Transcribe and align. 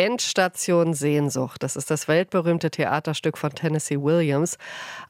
Endstation 0.00 0.94
Sehnsucht. 0.94 1.62
Das 1.62 1.76
ist 1.76 1.90
das 1.90 2.08
weltberühmte 2.08 2.70
Theaterstück 2.70 3.36
von 3.36 3.50
Tennessee 3.50 4.00
Williams. 4.00 4.56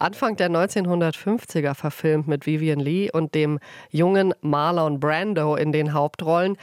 Anfang 0.01 0.35
der 0.35 0.51
1950er 0.51 1.75
verfilmt 1.75 2.27
mit 2.27 2.45
Vivian 2.45 2.81
Lee 2.81 3.09
und 3.09 3.37
dem 3.37 3.61
jungen 3.91 4.35
Marlon 4.41 4.99
Brando 4.99 5.55
in 5.55 5.71
den 5.71 5.93
Hauptrollen. 5.93 6.57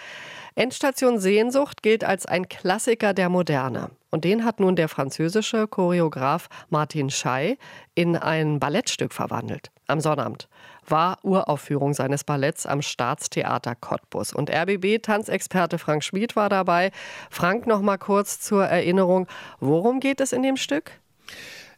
Endstation 0.56 1.20
Sehnsucht 1.20 1.82
gilt 1.82 2.04
als 2.04 2.26
ein 2.26 2.50
Klassiker 2.50 3.14
der 3.14 3.30
Moderne. 3.30 3.92
Und 4.12 4.26
den 4.26 4.44
hat 4.44 4.60
nun 4.60 4.76
der 4.76 4.90
französische 4.90 5.66
Choreograf 5.66 6.50
Martin 6.70 7.10
Schey 7.10 7.58
in 7.96 8.18
ein 8.18 8.60
Ballettstück 8.60 9.14
verwandelt. 9.14 9.72
Am 9.88 10.02
Sonnabend 10.02 10.50
war 10.86 11.18
Uraufführung 11.24 11.94
seines 11.94 12.24
Balletts 12.24 12.66
am 12.66 12.82
Staatstheater 12.82 13.76
Cottbus. 13.76 14.34
Und 14.34 14.50
RBB-Tanzexperte 14.50 15.78
Frank 15.78 16.04
Schmid 16.04 16.36
war 16.36 16.50
dabei. 16.50 16.92
Frank, 17.30 17.68
noch 17.68 17.82
mal 17.82 17.98
kurz 17.98 18.40
zur 18.40 18.66
Erinnerung. 18.66 19.28
Worum 19.60 20.00
geht 20.00 20.20
es 20.22 20.34
in 20.34 20.44
dem 20.44 20.58
Stück? 20.58 20.92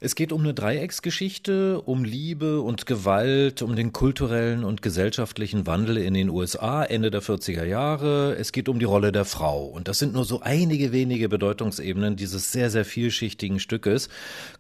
Es 0.02 0.16
geht 0.16 0.32
um 0.32 0.40
eine 0.40 0.54
Dreiecksgeschichte, 0.54 1.82
um 1.82 2.06
Liebe 2.06 2.62
und 2.62 2.86
Gewalt, 2.86 3.62
um 3.62 3.76
den 3.76 3.92
kulturellen 3.92 4.64
und 4.64 4.82
gesellschaftlichen 4.82 5.68
Wandel 5.68 5.98
in 5.98 6.14
den 6.14 6.30
USA 6.30 6.86
Ende 6.86 7.12
der 7.12 7.22
40er 7.22 7.66
Jahre. 7.66 8.34
Es 8.40 8.54
geht 8.54 8.70
um 8.70 8.80
die 8.80 8.86
Rolle 8.86 9.12
der 9.12 9.26
Frau. 9.26 9.66
Und 9.66 9.90
das 9.90 10.00
sind 10.00 10.14
nur 10.14 10.24
so 10.24 10.40
einige 10.40 10.94
wenige 10.94 11.28
Bedeutungsebenen 11.28 12.16
dieses 12.16 12.54
sehr, 12.54 12.70
sehr 12.70 12.86
vielschichtigen 12.86 13.60
Stückes. 13.60 14.08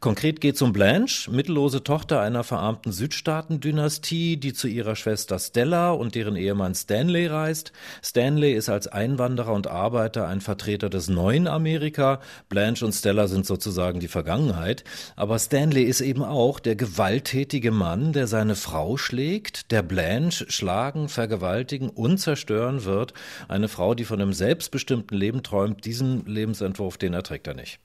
Konkret 0.02 0.41
geht 0.41 0.55
es 0.55 0.61
um 0.61 0.73
Blanche, 0.73 1.31
mittellose 1.31 1.85
Tochter 1.85 2.19
einer 2.19 2.44
verarmten 2.44 2.91
Südstaatendynastie, 2.91 4.35
die 4.35 4.52
zu 4.52 4.67
ihrer 4.67 4.97
Schwester 4.97 5.39
Stella 5.39 5.91
und 5.91 6.16
deren 6.16 6.35
Ehemann 6.35 6.75
Stanley 6.75 7.27
reist. 7.27 7.71
Stanley 8.03 8.55
ist 8.55 8.67
als 8.67 8.89
Einwanderer 8.89 9.53
und 9.53 9.67
Arbeiter 9.67 10.27
ein 10.27 10.41
Vertreter 10.41 10.89
des 10.89 11.08
neuen 11.08 11.47
Amerika. 11.47 12.19
Blanche 12.49 12.85
und 12.85 12.91
Stella 12.91 13.30
sind 13.30 13.45
sozusagen 13.45 14.02
die 14.02 14.09
Vergangenheit. 14.09 14.83
Aber 15.16 15.28
aber 15.29 15.38
Stanley 15.38 15.83
ist 15.83 16.02
eben 16.02 16.23
auch 16.23 16.59
der 16.59 16.75
gewalttätige 16.75 17.69
Mann, 17.69 18.13
der 18.13 18.25
seine 18.25 18.55
Frau 18.55 18.97
schlägt, 18.97 19.69
der 19.69 19.83
Blanche 19.83 20.49
schlagen, 20.49 21.08
vergewaltigen 21.08 21.89
und 21.89 22.17
zerstören 22.17 22.83
wird. 22.83 23.13
Eine 23.47 23.67
Frau, 23.67 23.94
die 23.94 24.05
von 24.05 24.19
einem 24.19 24.33
selbstbestimmten 24.33 25.16
Leben 25.16 25.44
träumt, 25.44 25.85
diesen 25.85 26.25
Lebensentwurf, 26.25 26.97
den 26.97 27.13
erträgt 27.13 27.45
er 27.45 27.53
nicht. 27.53 27.80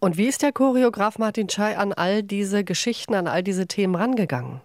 Und 0.00 0.16
wie 0.16 0.26
ist 0.26 0.42
der 0.42 0.50
Choreograf 0.50 1.18
Martin 1.18 1.46
Chai 1.46 1.78
an 1.78 1.92
all 1.92 2.24
diese 2.24 2.64
Geschichten, 2.64 3.14
an 3.14 3.28
all 3.28 3.44
diese 3.44 3.68
Themen 3.68 3.94
rangegangen? 3.94 4.60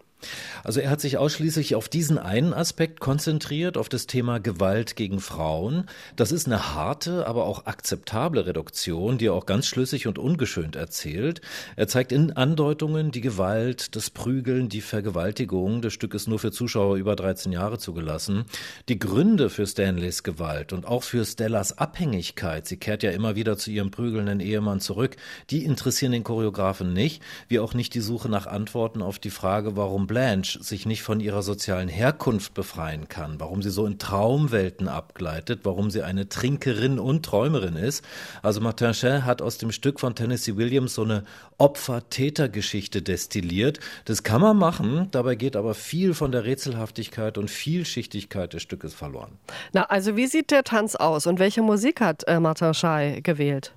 Also 0.63 0.79
er 0.79 0.89
hat 0.89 1.01
sich 1.01 1.17
ausschließlich 1.17 1.75
auf 1.75 1.89
diesen 1.89 2.17
einen 2.17 2.53
Aspekt 2.53 2.99
konzentriert, 2.99 3.77
auf 3.77 3.89
das 3.89 4.07
Thema 4.07 4.39
Gewalt 4.39 4.95
gegen 4.95 5.19
Frauen. 5.19 5.85
Das 6.15 6.31
ist 6.31 6.47
eine 6.47 6.73
harte, 6.73 7.27
aber 7.27 7.45
auch 7.45 7.65
akzeptable 7.65 8.45
Reduktion, 8.45 9.17
die 9.17 9.27
er 9.27 9.33
auch 9.33 9.45
ganz 9.45 9.67
schlüssig 9.67 10.07
und 10.07 10.17
ungeschönt 10.17 10.75
erzählt. 10.75 11.41
Er 11.75 11.87
zeigt 11.87 12.11
in 12.11 12.31
Andeutungen 12.31 13.11
die 13.11 13.21
Gewalt, 13.21 13.95
das 13.95 14.09
Prügeln, 14.09 14.69
die 14.69 14.81
Vergewaltigung. 14.81 15.81
Das 15.81 15.93
Stück 15.93 16.13
ist 16.13 16.27
nur 16.27 16.39
für 16.39 16.51
Zuschauer 16.51 16.97
über 16.97 17.15
13 17.15 17.51
Jahre 17.51 17.77
zugelassen. 17.77 18.45
Die 18.89 18.99
Gründe 18.99 19.49
für 19.49 19.65
Stanleys 19.65 20.23
Gewalt 20.23 20.73
und 20.73 20.85
auch 20.85 21.03
für 21.03 21.25
Stellas 21.25 21.77
Abhängigkeit, 21.77 22.67
sie 22.67 22.77
kehrt 22.77 23.03
ja 23.03 23.11
immer 23.11 23.35
wieder 23.35 23.57
zu 23.57 23.71
ihrem 23.71 23.91
prügelnden 23.91 24.39
Ehemann 24.39 24.79
zurück, 24.79 25.15
die 25.49 25.63
interessieren 25.65 26.11
den 26.11 26.23
Choreografen 26.23 26.93
nicht, 26.93 27.21
wie 27.47 27.59
auch 27.59 27.73
nicht 27.73 27.93
die 27.93 28.01
Suche 28.01 28.29
nach 28.29 28.47
Antworten 28.47 29.01
auf 29.01 29.19
die 29.19 29.29
Frage, 29.29 29.75
warum 29.75 30.07
Blanche 30.13 30.61
sich 30.61 30.85
nicht 30.85 31.01
von 31.01 31.19
ihrer 31.19 31.41
sozialen 31.41 31.87
Herkunft 31.87 32.53
befreien 32.53 33.09
kann, 33.09 33.39
warum 33.39 33.63
sie 33.63 33.71
so 33.71 33.87
in 33.87 33.97
Traumwelten 33.97 34.87
abgleitet, 34.87 35.61
warum 35.63 35.89
sie 35.89 36.03
eine 36.03 36.29
Trinkerin 36.29 36.99
und 36.99 37.25
Träumerin 37.25 37.75
ist. 37.75 38.05
Also 38.43 38.61
Martin 38.61 38.91
Chen 38.91 39.25
hat 39.25 39.41
aus 39.41 39.57
dem 39.57 39.71
Stück 39.71 39.99
von 39.99 40.13
Tennessee 40.13 40.55
Williams 40.55 40.93
so 40.93 41.03
eine 41.03 41.23
Opfer-Täter-Geschichte 41.57 43.01
destilliert. 43.01 43.79
Das 44.05 44.21
kann 44.21 44.39
man 44.39 44.55
machen, 44.55 45.07
dabei 45.09 45.33
geht 45.33 45.55
aber 45.55 45.73
viel 45.73 46.13
von 46.13 46.31
der 46.31 46.43
Rätselhaftigkeit 46.43 47.39
und 47.39 47.49
Vielschichtigkeit 47.49 48.53
des 48.53 48.61
Stückes 48.61 48.93
verloren. 48.93 49.39
Na, 49.71 49.85
also 49.85 50.15
wie 50.15 50.27
sieht 50.27 50.51
der 50.51 50.63
Tanz 50.63 50.95
aus 50.95 51.25
und 51.25 51.39
welche 51.39 51.63
Musik 51.63 52.01
hat 52.01 52.23
äh, 52.27 52.39
Martin 52.39 52.75
Schei 52.75 53.19
gewählt? 53.23 53.73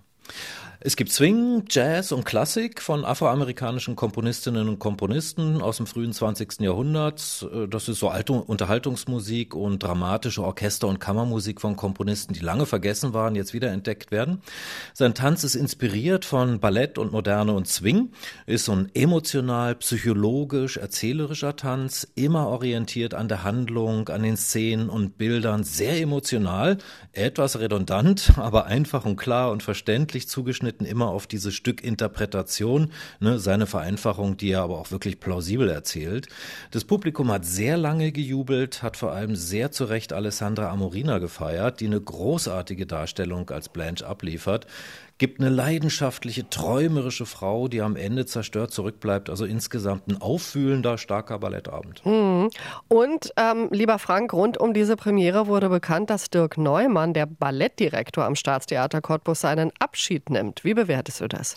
Es 0.80 0.94
gibt 0.96 1.10
Swing, 1.10 1.64
Jazz 1.70 2.12
und 2.12 2.26
Klassik 2.26 2.82
von 2.82 3.06
afroamerikanischen 3.06 3.96
Komponistinnen 3.96 4.68
und 4.68 4.78
Komponisten 4.78 5.62
aus 5.62 5.78
dem 5.78 5.86
frühen 5.86 6.12
20. 6.12 6.60
Jahrhundert. 6.60 7.48
Das 7.70 7.88
ist 7.88 7.98
so 7.98 8.10
alte 8.10 8.34
Unterhaltungsmusik 8.34 9.54
und 9.54 9.82
dramatische 9.82 10.44
Orchester- 10.44 10.88
und 10.88 11.00
Kammermusik 11.00 11.62
von 11.62 11.76
Komponisten, 11.76 12.34
die 12.34 12.40
lange 12.40 12.66
vergessen 12.66 13.14
waren, 13.14 13.36
jetzt 13.36 13.54
wieder 13.54 13.70
entdeckt 13.70 14.10
werden. 14.10 14.42
Sein 14.92 15.14
Tanz 15.14 15.44
ist 15.44 15.54
inspiriert 15.54 16.26
von 16.26 16.60
Ballett 16.60 16.98
und 16.98 17.10
Moderne 17.10 17.54
und 17.54 17.66
Swing, 17.66 18.10
ist 18.44 18.66
so 18.66 18.72
ein 18.72 18.90
emotional, 18.92 19.76
psychologisch, 19.76 20.76
erzählerischer 20.76 21.56
Tanz, 21.56 22.06
immer 22.16 22.48
orientiert 22.48 23.14
an 23.14 23.28
der 23.28 23.44
Handlung, 23.44 24.10
an 24.10 24.22
den 24.22 24.36
Szenen 24.36 24.90
und 24.90 25.16
Bildern, 25.16 25.64
sehr 25.64 25.98
emotional, 26.02 26.76
etwas 27.12 27.58
redundant, 27.58 28.34
aber 28.36 28.66
einfach 28.66 29.06
und 29.06 29.16
klar 29.16 29.50
und 29.52 29.62
verständlich 29.62 30.28
zugeschnitten 30.28 30.65
zugeschnitten 30.66 30.86
immer 30.86 31.08
auf 31.08 31.26
diese 31.26 31.52
Stückinterpretation, 31.52 32.90
ne, 33.20 33.38
seine 33.38 33.66
Vereinfachung, 33.66 34.36
die 34.36 34.50
er 34.50 34.62
aber 34.62 34.78
auch 34.78 34.90
wirklich 34.90 35.20
plausibel 35.20 35.68
erzählt. 35.68 36.28
Das 36.72 36.84
Publikum 36.84 37.30
hat 37.30 37.44
sehr 37.44 37.76
lange 37.76 38.12
gejubelt, 38.12 38.82
hat 38.82 38.96
vor 38.96 39.12
allem 39.12 39.36
sehr 39.36 39.70
zu 39.70 39.84
Recht 39.84 40.12
Alessandra 40.12 40.70
Amorina 40.70 41.18
gefeiert, 41.18 41.80
die 41.80 41.86
eine 41.86 42.00
großartige 42.00 42.86
Darstellung 42.86 43.50
als 43.50 43.68
Blanche 43.68 44.06
abliefert 44.06 44.66
gibt 45.18 45.40
eine 45.40 45.48
leidenschaftliche, 45.48 46.48
träumerische 46.50 47.26
Frau, 47.26 47.68
die 47.68 47.80
am 47.80 47.96
Ende 47.96 48.26
zerstört 48.26 48.70
zurückbleibt. 48.70 49.30
Also 49.30 49.44
insgesamt 49.44 50.08
ein 50.08 50.20
auffühlender, 50.20 50.98
starker 50.98 51.38
Ballettabend. 51.38 52.04
Mhm. 52.04 52.50
Und 52.88 53.32
ähm, 53.36 53.68
lieber 53.70 53.98
Frank, 53.98 54.32
rund 54.32 54.58
um 54.58 54.74
diese 54.74 54.96
Premiere 54.96 55.46
wurde 55.46 55.68
bekannt, 55.68 56.10
dass 56.10 56.28
Dirk 56.28 56.58
Neumann, 56.58 57.14
der 57.14 57.26
Ballettdirektor 57.26 58.24
am 58.24 58.34
Staatstheater 58.34 59.00
Cottbus, 59.00 59.40
seinen 59.40 59.72
Abschied 59.78 60.28
nimmt. 60.30 60.64
Wie 60.64 60.74
bewertest 60.74 61.20
du 61.20 61.28
das? 61.28 61.56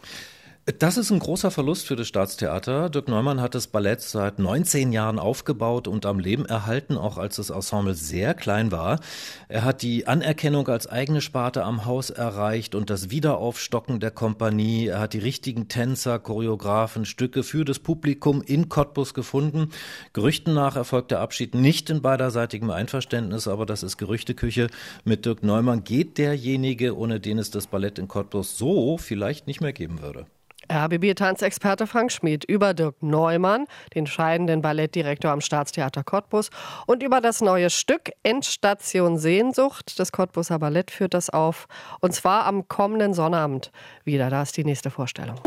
Das 0.78 0.98
ist 0.98 1.10
ein 1.10 1.20
großer 1.20 1.50
Verlust 1.50 1.88
für 1.88 1.96
das 1.96 2.10
Staatstheater. 2.10 2.90
Dirk 2.90 3.08
Neumann 3.08 3.42
hat 3.42 3.56
das 3.56 3.68
Ballett 3.68 4.02
seit 4.02 4.38
19 4.38 4.92
Jahren 4.92 5.18
aufgebaut 5.18 5.88
und 5.88 6.06
am 6.06 6.20
Leben 6.20 6.46
erhalten, 6.46 6.96
auch 6.96 7.18
als 7.18 7.38
das 7.38 7.50
Ensemble 7.50 7.96
sehr 7.96 8.36
klein 8.36 8.72
war. 8.72 9.00
Er 9.48 9.64
hat 9.64 9.82
die 9.82 10.06
Anerkennung 10.06 10.68
als 10.68 10.86
eigene 10.86 11.22
Sparte 11.22 11.64
am 11.64 11.86
Haus 11.86 12.12
erreicht 12.12 12.76
und 12.76 12.90
das 12.92 13.10
Wiederaufstocken 13.10 14.00
der 14.00 14.12
Kompanie. 14.12 14.88
Er 14.88 15.00
hat 15.00 15.14
die 15.14 15.20
richtigen 15.20 15.70
Tänzer, 15.70 16.20
Choreografen, 16.20 17.06
Stücke 17.06 17.44
für 17.44 17.66
das 17.66 17.80
Publikum 17.80 18.44
in 18.44 18.70
Cottbus 18.70 19.16
gefunden. 19.16 19.70
Gerüchten 20.14 20.54
nach 20.54 20.76
erfolgt 20.76 21.10
der 21.12 21.22
Abschied 21.22 21.56
nicht 21.56 21.90
in 21.90 22.02
beiderseitigem 22.04 22.70
Einverständnis, 22.70 23.48
aber 23.48 23.66
das 23.66 23.82
ist 23.82 23.98
Gerüchteküche. 23.98 24.68
Mit 25.04 25.26
Dirk 25.26 25.42
Neumann 25.42 25.84
geht 25.84 26.20
derjenige, 26.20 26.96
ohne 26.96 27.20
den 27.20 27.40
es 27.40 27.50
das 27.50 27.66
Ballett 27.66 27.98
in 27.98 28.08
Cottbus 28.08 28.58
so 28.58 28.98
vielleicht 28.98 29.48
nicht 29.48 29.62
mehr 29.62 29.74
geben 29.74 30.02
würde. 30.02 30.28
RBB-Tanzexperte 30.70 31.88
Frank 31.88 32.12
Schmid 32.12 32.46
über 32.46 32.74
Dirk 32.74 33.02
Neumann, 33.02 33.66
den 33.96 34.08
scheidenden 34.08 34.62
Ballettdirektor 34.62 35.32
am 35.32 35.42
Staatstheater 35.42 36.04
Cottbus 36.04 36.50
und 36.86 37.04
über 37.04 37.22
das 37.22 37.42
neue 37.42 37.70
Stück 37.70 38.12
Endstation 38.24 39.18
Sehnsucht. 39.18 40.00
Das 40.00 40.12
Cottbuser 40.12 40.60
Ballett 40.60 40.92
führt 40.92 41.14
das 41.14 41.30
auf 41.30 41.68
und 42.00 42.14
zwar 42.14 42.46
am 42.46 42.68
kommenden 42.68 43.14
Sonnabend 43.14 43.72
wieder. 44.04 44.30
Da 44.30 44.44
ist 44.44 44.56
die 44.58 44.64
nächste 44.64 44.90
Vorstellung. 44.90 45.40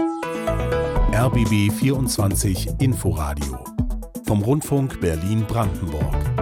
RBB 1.15 1.73
24 1.73 2.81
Inforadio 2.81 3.63
vom 4.27 4.43
Rundfunk 4.43 5.01
Berlin-Brandenburg. 5.01 6.42